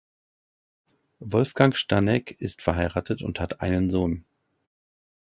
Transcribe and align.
Wolfgang 1.19 1.75
Stanek 1.77 2.31
ist 2.41 2.63
verheiratet 2.63 3.21
und 3.21 3.39
hat 3.39 3.61
einen 3.61 3.91
Sohn. 3.91 4.25